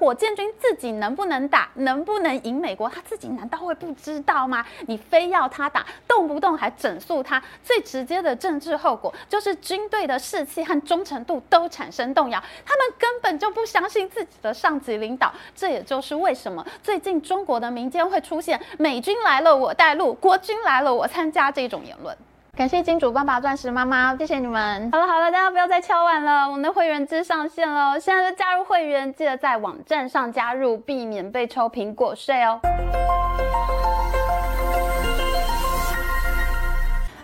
[0.00, 4.64] 火箭军自己能不能打，能不能赢美国，他自己难道会不知道吗？
[4.86, 15.30] 你非要他打，动不动还整肃他，最直接的政治后果就是军队的士气和忠诚度都产生动摇，他们根本就不相信自己的上级领导。
[15.54, 22.16] 这也就是为什么最近中国的民间会出现“美军来了我带路，国军来了我参加”这种言论。
[22.60, 24.90] 感谢金主爸爸、钻石妈妈，谢谢你们。
[24.92, 32.60] 好了好了，大家不要再敲碗了，我们的会员制上线了，现在就加入会员，记得在网站上加入，避免被抽苹果税哦。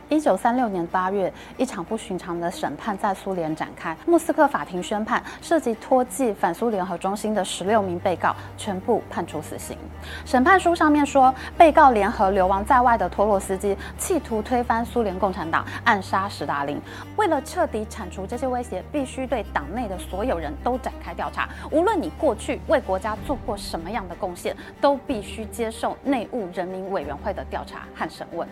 [0.08, 3.96] 一九三六年八月，一场不寻常的审判在苏联展开。
[4.06, 9.76] 莫斯科法庭宣判，涉及托寄反苏联合中心的十六名被告全部判处死刑。
[10.24, 16.80] 审判书上面说，被告联合流亡在外的托洛斯基，企图推翻苏联共产党，暗杀史达林。
[17.16, 21.48] 为了彻底铲除这些威胁，必须对党内的所有人都展开调查。
[21.72, 28.46] 无论你过去为国家做过什么样的贡献，都必须接受内务人民委员会的调查和审问。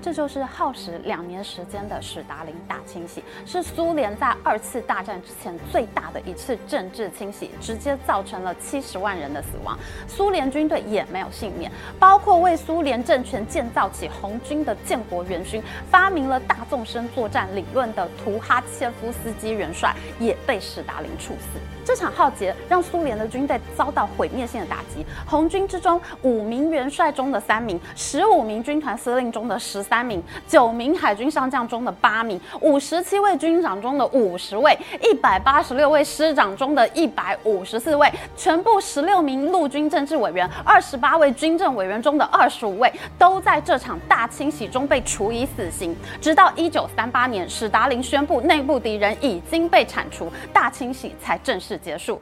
[0.00, 9.78] 这就是耗时两年时间的史达林大清洗，是苏联在二次大战之前最大的一次政治清洗，直接造成了七十万人的死亡。
[10.06, 21.58] 苏联军队也没有幸免，包括为苏联政权建造起红军的建国元勋、发明了大纵深作战理论的图哈切夫斯基元帅也被史达林处死。
[21.88, 45.96] 这场浩劫让苏联的军队遭到毁灭性的打击，红军之中五名元帅中的三名，十五名军团司令中的十三名，九名海军上将中的八名，五十七位军长中的五十位，一百八十六位师长中的一百五十四位，全部十六名陆军政治委员，二十八位军政委员中的二十五位，都在这场大清洗中被处以死刑。
[46.20, 52.20] 直到一九三八年，史达林宣布内部敌人已经被铲除，大清洗才正式结束。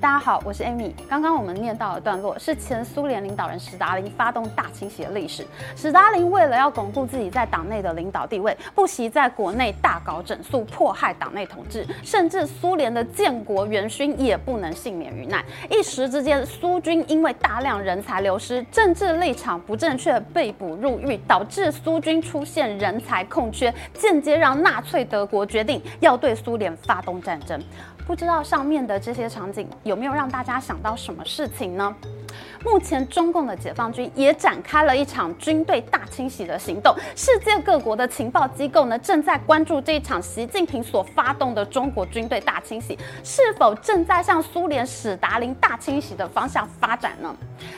[0.00, 0.92] 大家好，我是 Amy。
[1.08, 5.44] 刚刚我们念到的段落是前苏联领导人史达林发动大清洗的历史。
[5.74, 15.44] 史达林为了要巩固自己在党内的领导地位，不惜在国内大搞整肃，迫害党内统治，甚至苏联的建国元勋也不能幸免于难。
[15.70, 27.60] 一时之间，苏军因为大量人才流失，政治立场不正确，被捕入狱，导致苏军出现人才空缺，间接让纳粹德国决定要对苏联发动战争。
[28.06, 31.94] 不知道上面的这些场景有没有让大家想到什么事情呢？
[32.66, 36.92] 目前，中共的解放军也展开了一场军队大清洗的行动。
[37.14, 47.32] 世界各国的情报机构呢，正在关注这一场习近平所发动的中国军队大清洗，是否正在向苏联史达林大清洗的方向发展呢？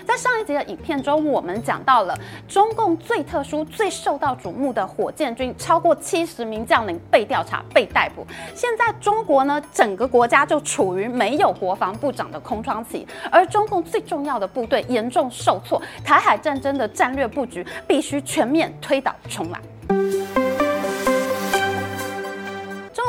[0.06, 2.18] 在上一集的影片中，我们讲到了
[2.48, 8.26] 中共最特殊、最受到瞩目的火箭军，超过七十名将领被调查、被逮捕。
[8.54, 20.27] 现在中国呢，整个国家就处于没有国防部长的空窗期，而中共最重要的部队严重受挫，台海战争的战略布局必须全面推倒重来。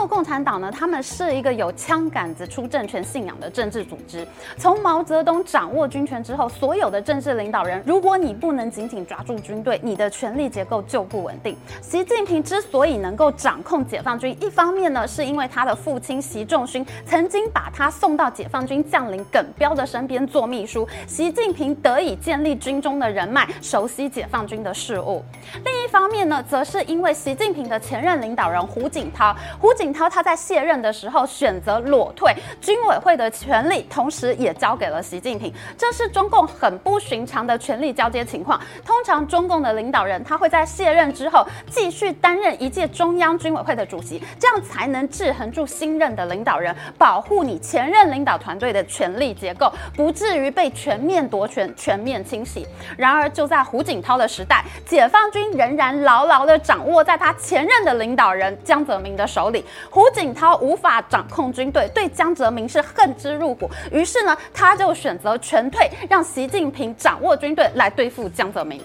[0.10, 4.28] 共产党呢，他们是一个有枪杆子出政权信仰的政治组织。
[4.58, 11.56] 从毛泽东掌握军权之后，所有的政治领导人，如果你不能紧紧抓住军队，你的权力结构就不稳定。
[11.82, 25.24] 习近平之所以能够掌控解放军，一方面呢，是因为他的父亲习仲勋曾经把他送到解放军将领耿彪的身边做秘书，习近平得以建立军中的人脉，熟悉解放军的事务。
[25.64, 29.90] 另方面呢，则是因为习近平的前任领导人胡锦涛，胡锦。
[29.92, 38.62] 涛他在卸任的时候选择裸退，军委会的权力同时也交给了习近平，这是中共很不寻常的权力交接情况。
[38.86, 52.68] 通常中共的领导人他会在卸任之后继续担任一届中央军委会的主席，这样才能制衡住新任的领导人，保护你前任领导团队的权力结构，不至于被全面夺权、全面清洗。
[52.96, 59.64] 然而就在胡锦涛的时代，解放军仍然牢牢地掌握在他前任的领导人江泽民的手里。
[59.90, 63.72] 胡锦涛无法掌控军队，对江泽民是恨之入骨。
[63.90, 68.82] 于是呢，他就选择全退，让习近平掌握军队来对付江泽民。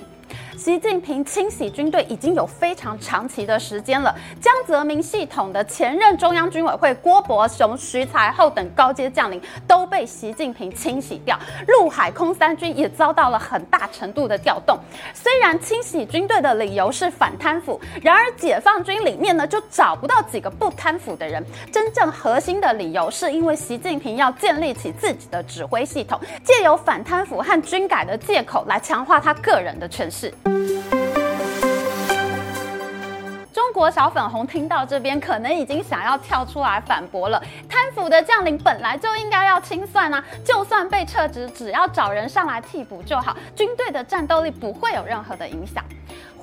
[0.57, 4.15] 习近平清洗军队已经有非常长期的时间了。
[4.41, 14.79] 江泽民系统的前任中央军委会郭伯雄、徐才厚等高阶将领都被习近平清洗掉，陆海空三军也遭到了很大程度的调动。
[15.13, 21.45] 虽然清洗军队的理由是反贪腐，然而解放军里面呢就找不到几个不贪腐的人。
[21.73, 30.33] 真正核心的理由是因为习近平要建立起自己的指挥系统，借由反贪腐和军改的借口来强化他个人的权势。
[33.53, 37.43] 中国小粉红听到这边，可能已经想要跳出来反驳了。
[37.69, 45.83] 贪腐的将领本来就应该要清算啊，就算被撤职，只要找人上来替补就好，军队的战斗力不会有任何的影响。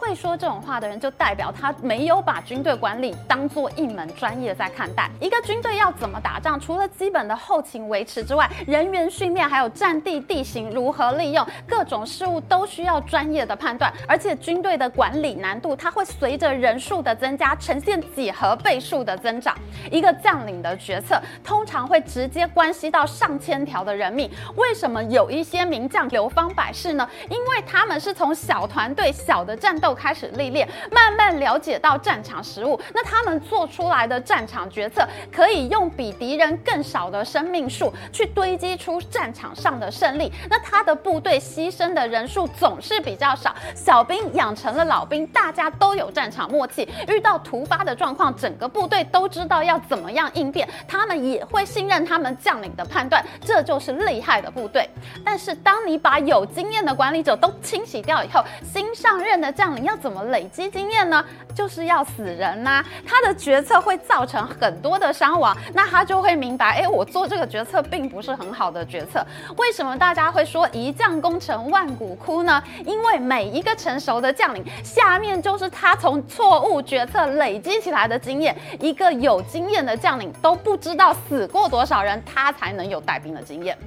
[0.02, 5.08] 会说这种话的人，就代表他没有把军队管理当做一门专业在看待。
[5.20, 13.94] 一个军队要怎么打仗，除了基本的后勤维持之外，人员训练还有战地地形如何利用，各种事务都需要专业的判断。
[14.08, 19.56] 而且军队的管理难度，它会随着人数的增加呈现几何倍数的增长。
[19.92, 24.28] 一个将领的决策，通常会直接关系到上千条的人命。
[24.56, 27.08] 为什么有一些名将流芳百世呢？
[27.30, 29.91] 因为他们是从小团队、小的战斗。
[29.94, 40.32] 开始历练，慢慢了解到战场实物，那他们做出来的战场决策，可以用比敌人更少的生命数去堆积出战场上的胜利。
[40.50, 54.90] 那他的部队牺牲的人数总是比较少，小兵养成了老兵，大家都有战场默契，遇到突发的状况，整个部队都知道要怎么样应变，他们也会信任他们将领的判断，这就是厉害的部队。
[55.26, 59.81] 但是当你把有经验的管理者都清洗掉以后，新上任的将领。
[59.84, 61.24] 要怎么累积经验呢？
[61.54, 69.26] 就是要死人呐、他的决策会造成很多的伤亡，那他就会明白，哎，我做这个决策并不是很好的决策。
[69.58, 72.64] 为什么大家会说一将功成万骨枯呢？
[72.86, 78.56] 因为每一个成熟的将领，下面就是他从错误决策累积起来的经验。
[78.80, 83.78] 一个有经验的将领都不知道死过多少人，他才能有带兵的经验。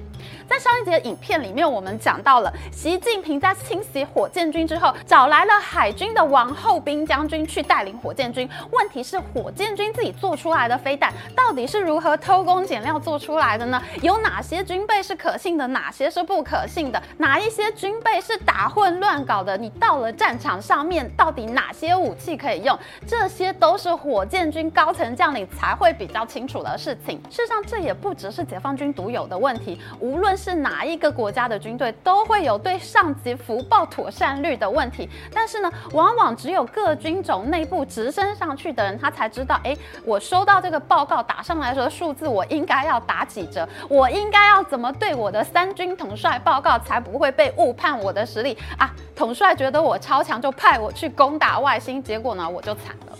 [0.47, 8.49] 在上一集的影片里面，我们讲到了习近平在清洗火箭军之后，找来了海海军的王厚斌将军去带领火箭军。
[8.71, 13.79] 问题是，火箭军自己做出来的飞弹到底是如何偷工减料做出来的呢？
[14.01, 16.99] 有哪些军备是可信的，哪些是不可信的？
[17.19, 19.55] 哪一些军备是打混乱搞的？
[19.55, 22.75] 你到了战场上面，到底哪些武器可以用？
[23.05, 27.21] 这些都是火箭军高层将领才会比较清楚的事情。
[27.29, 29.79] 事实上，这也不只是解放军独有的问题。
[29.99, 35.07] 无论是哪一个国家的军队，都会有对上级福报妥善率的问题。
[35.31, 43.67] 但是呢，往往只有各军种内部直升上去的人，他才知道，哎，我收到这个报告打上来的数字，我应该要打几折？
[43.89, 48.93] 我应该要怎么对我的三军统帅报告，才不会被误判我的实力啊？
[49.15, 53.17] 统帅觉得我超强，就派我去攻打外星，结果呢，我就惨了。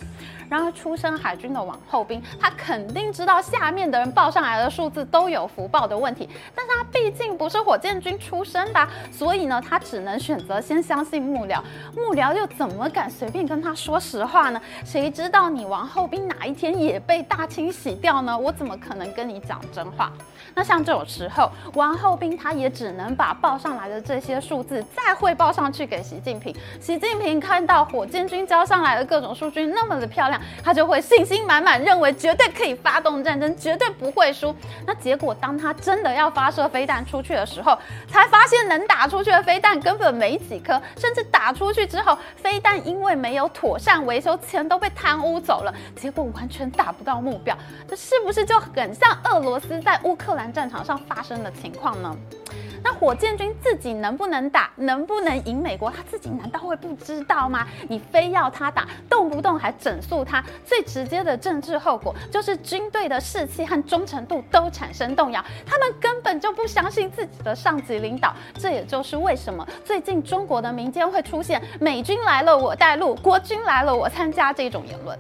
[0.50, 11.62] 然而，出身海军的王厚兵，他肯定知道下面的人报上来的数字都有福报的问题，但他毕竟不是火箭军出身的，所以呢，他只能选择先相信幕僚。
[11.96, 14.62] 幕僚又怎么敢随便跟他说实话呢？
[14.84, 18.38] 谁知道你王厚兵哪一天也被大清洗掉呢？
[18.38, 20.12] 我怎么可能跟你讲真话？
[20.54, 26.56] 那像这种时候，王厚兵他也只能把报上来的这些数字再汇报上去给习近平。
[26.80, 34.56] 习近平看到火箭军交上来的各种数据那么的漂亮他就会信心满满，认为绝对可以发动战争，绝对不会输。
[34.86, 37.78] 那结果，当他真的要发射飞弹出去的时候，
[38.08, 47.58] 才发现能打出去的飞弹根本没几颗，甚至打出去之后，飞弹因为没有妥善维修，钱都被贪污走了，结果完全打不到目标。
[47.88, 52.16] 这是不是就很像俄罗斯在乌克兰战场上发生的情况呢？
[52.86, 57.66] 那火箭军自己能不能打，能不能赢美国，他自己难道会不知道吗？
[57.90, 68.32] 你非要他打，动不动还整肃他，最直接的政治后果就是军队的士气和忠诚度都产生动摇，他们根本就不相信自己的上级领导。
[68.54, 75.18] 这也就是为什么最近中国的民间会出现“美军来了我带路，国军来了我参加”这种言论。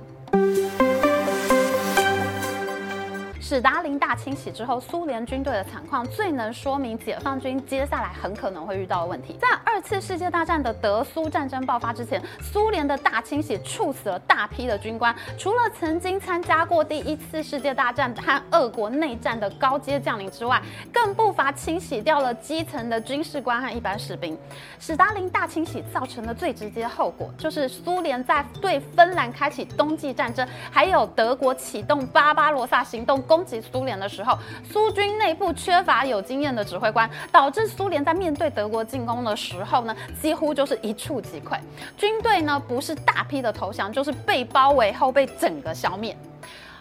[3.47, 9.37] 史达林大清洗之后，苏联军队的惨况最能说明解放军接下来很可能会遇到的问题。
[9.39, 20.59] 在二次世界大战的德苏战争爆发之前，苏联的大清洗处死了大批的军官，除了曾经参加过第一次世界大战和俄国内战的高阶将领之外，
[20.91, 24.35] 更不乏清洗掉了基层的军事官和一般士兵。
[24.79, 33.21] 史达林大清洗造成的最直接后果，就是苏联在对芬兰开启冬季战争，还有德国启动巴巴罗萨行动。
[33.34, 34.37] 攻攻击苏联的时候，
[34.71, 41.59] 苏军内部缺乏有经验的指挥官，导致苏联在面对德国进攻的时候呢，几乎就是一触即溃。
[41.97, 46.15] 军队呢，不是大批的投降，就是被包围后被整个消灭。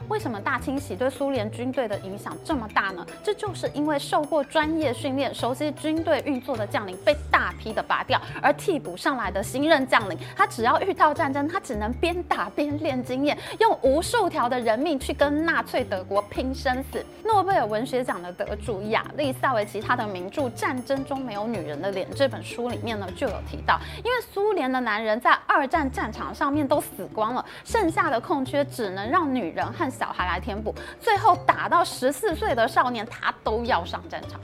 [0.08, 3.06] 为什么大清洗对苏联军队的影响这么大呢？
[3.22, 17.04] 这就是因为受过专业训练、熟悉军队运作的将领被大批的拔掉，而替补上来的新任将领，他只要遇到战争，他只能边打边练经验，用无数条的人命去跟纳粹德国拼生死。
[17.24, 34.40] 诺贝尔文学奖的得主亚历萨维奇他的名著《战争中没有女人的脸》这本书里面呢，就有提到，因为苏联的男人在二战战场上面都死光了，剩下的空缺只能让女人和小孩来填补，最后打到十四岁的少年，他都要上战场。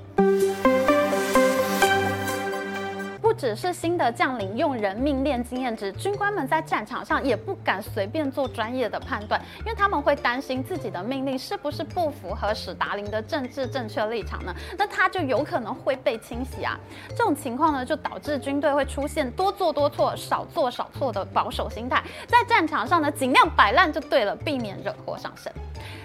[3.30, 14.52] 不只是新的将领用人命练经验值，军官们在战场上也不敢随便做专业的判断，因为他们会担心自己的命令是不是不符合史达林的政治正确立场呢？
[14.76, 16.76] 那他就有可能会被清洗啊！
[17.10, 25.52] 这种情况呢，就导致军队会出现多做多错、少做少错的保守心态，在战场上呢，尽量摆烂就对了，避免惹祸上身。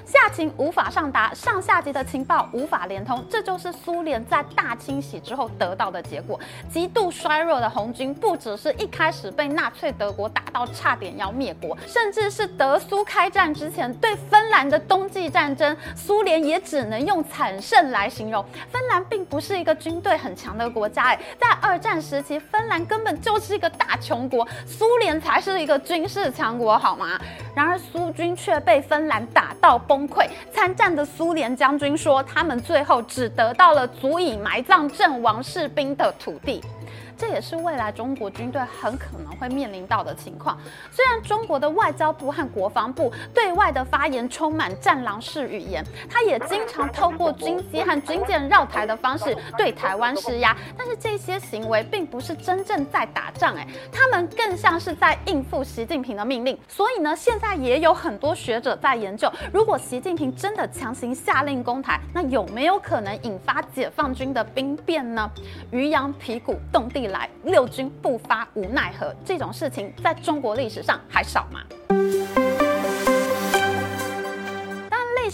[0.05, 6.39] 下情无法上达，上下级的情报无法连通，这就是苏联在大清洗之后得到的结果。
[6.70, 18.44] 极度衰弱的红军，不只是一开始被纳粹德国打到差点要灭国，甚至是德苏开战之前对芬兰的冬季战争，苏联也只能用惨胜来形容。
[18.70, 27.18] 芬兰并不是一个军队很强的国家，哎，在二战时期，芬兰根本就是一个大穷国，苏联才是一个军事强国，好吗？
[27.56, 30.28] 然而苏军却被芬兰打到崩溃。
[30.52, 36.62] 参战的苏联将军说，他们最后只得到了足以埋葬阵亡士兵的土地。
[37.18, 40.58] 这也是未来中国军队很可能会面临到的情况。
[40.92, 56.58] 虽然中国的外交部和国防部对外的发言充满战狼式语言，他也经常透过军机和军舰绕台的方式对台湾施压，但是这些行为并不是真正在打仗，哎，他们更像是在应付习近平的命令。
[56.68, 65.30] 所以呢，现在也有很多学者在研究，如果习近平真的强行下令攻台，那有没有可能引发解放军的兵变呢？
[65.72, 71.62] 鱼扬皮鼓，动地来，六军不发无奈何，这种事情在中国历史上还少吗？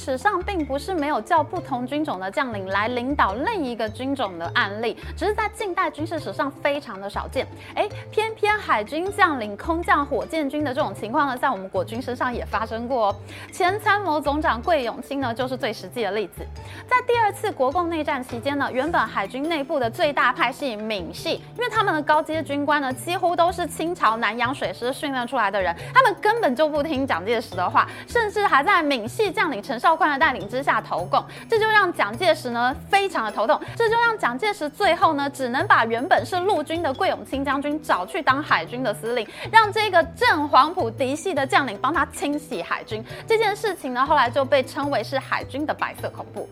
[0.01, 7.47] 史上并不是没有叫不同军种的将领来领导另一个军种的案例，只是在近代军事史上非常的少见。
[7.75, 13.15] 哎，偏偏海军将领空降火箭军的这种情况呢，在我们国军身上也发生过哦。
[13.53, 16.43] 前参谋总长桂永清呢，就是最实际的例子。
[16.89, 43.03] 在第二次国共内战期间呢，原本海军内部的最大派系闽系，因为他们的高阶军官呢，几乎都是清朝南洋水师训练出来的人，他们根本就不听蒋介石的话，甚至还在闽系将领陈绍宽的带领之下投共，这就让蒋介石呢非常的头痛，这就让蒋介石最后呢只能把原本是陆军的桂永清将军找去当海军的司令，让这个正黄埔嫡系的将领帮他清洗海军。
[43.27, 46.49] 这件事情呢后来就被称为是海军的白色恐怖。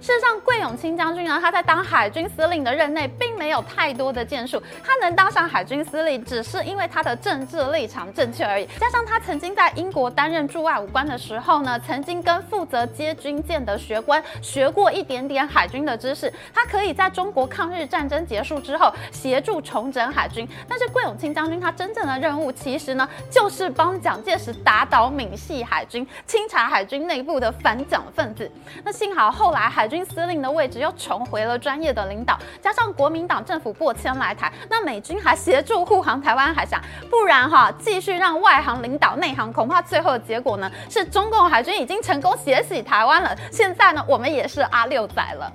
[0.00, 4.62] 事实上，桂永清将军呢，他在当海军司令的任内，并没有太多的建树。
[4.84, 8.66] 他能当上海军司令，只是因为他的政治立场正确而已。
[8.78, 16.32] 加上他曾经在英国担任驻外武官的时候呢，曾经跟副责接军舰的学官学过一点点海军的知识。
[16.54, 20.48] 他可以在中国抗日战争结束之后，协助重整海军。
[20.68, 28.50] 但是桂永清将军他真正的任务，其实呢，就是帮蒋介石打倒闽系海军，清查海军内部的反蒋分子。
[28.84, 43.36] 那幸好后来海军司令的位置又重回了专业的领导，加上国民党政府过迁来台，那美军还协助护航台湾海峡，不然哈，继续让外行领导内行，恐怕最后的结果呢，是中共海军已经成功协血洗台湾了。
[43.52, 45.52] 现在呢，我们也是阿六仔了。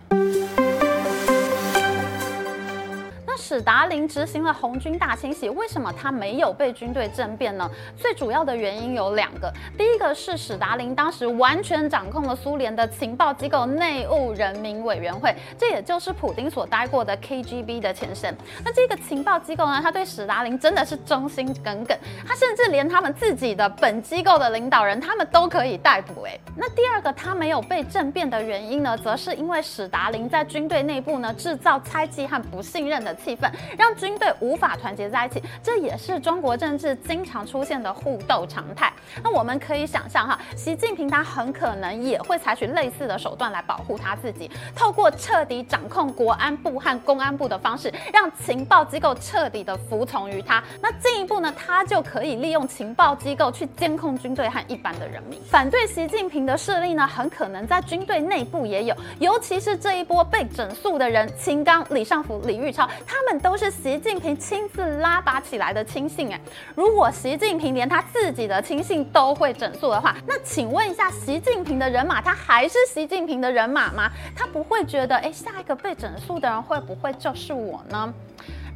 [3.54, 7.70] 史达林执行了红军大清洗，为什么他没有被军队政变呢？
[7.96, 18.36] 最主要的原因有两个，第一个是史达林当时完全掌控了苏联的情报机构内务人民委员会，这也就是普丁所待过的 KGB 的前身。
[18.66, 21.96] 那这个情报机构呢，他对史达林真的是忠心耿耿，
[22.28, 26.24] 他甚至连他们自己的本机构的领导人，他们都可以逮捕。
[26.24, 33.43] 哎，那第二个他没有被政变的原因呢，则是因为史达林在军队内部呢制造猜忌和不信任的气氛。
[33.78, 38.92] 让军队无法团结在一起，这也是中国政治经常出现的互斗常态。
[39.24, 50.64] 那我们可以想象哈，习近平他很可能也会采取类似的手段来保护他自己，透过彻底掌控国安部和公安部的方式，让情报机构彻底的服从于他。
[50.82, 55.40] 那进一步呢，他就可以利用情报机构去监控军队和一般的人民。
[55.44, 63.34] 反对习近平的势力呢，很可能在军队内部也有，尤其是这一波被整肃的人，秦刚、李尚福、李玉超，他们。
[63.34, 66.40] 们都是习近平亲自拉拔起来的亲信哎。
[66.76, 74.12] 如果习近平连他自己的亲信都会整肃的话，那请问一下，习近平的人马他还是习近平的人马吗？
[74.36, 78.14] 他不会觉得哎，下一个被整肃的人会不会就是我呢？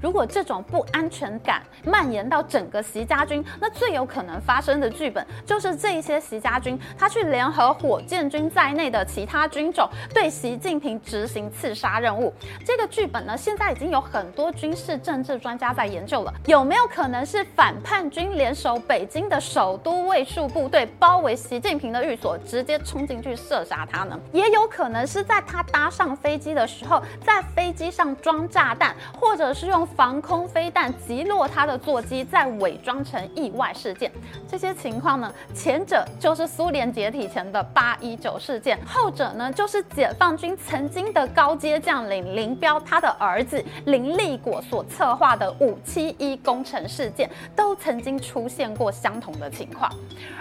[0.01, 12.31] 如果这种不安全感蔓延到整个习家军，那最有可能发生的剧本就是这一些习家军他去联合火箭军在内的其他军种对习近平执行刺杀任务。
[12.63, 16.33] 这个剧本呢，现在已经有很多军事政治专家在研究了。
[16.45, 24.19] 有没有可能是反叛军联手北京的首都卫戍部队包围习近平的寓所，直接冲进去射杀他呢？
[24.31, 29.86] 也有可能是在他搭上飞机的时候，在飞机上装炸弹，或者是用。
[29.95, 34.11] 防空飞弹击落他的座机，再伪装成意外事件。
[34.47, 49.91] 这些情况呢，前者就是苏联解体前的八一九事件，后者呢就是解放军曾经的高阶将领林彪他的儿子林立果所策划的五七一工程事件，都曾经出现过相同的情况。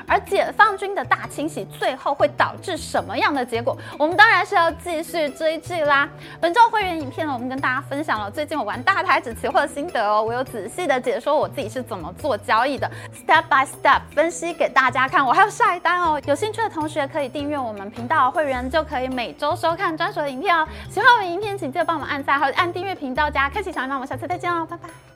[0.09, 3.77] 而解放军的大清洗最后会导致什么样的结果？
[3.99, 6.09] 我们当然是要继续追剧啦。
[6.41, 12.91] 本周会员影片呢，我们跟大家分享了最近我玩大台指期货心得哦，我有仔细的解说我自己是怎么做交易的
[13.27, 15.25] ，step by step 分析给大家看。
[15.25, 20.67] 我还有下一单哦，有兴趣的同学可以订阅我们频道，会员就可以每周收看专属的影片哦。
[20.91, 23.95] 喜欢我们影片，请记得帮我们按赞，还有按订阅频道加开启小铃铛。
[23.95, 25.16] 我们下次再见哦，拜拜。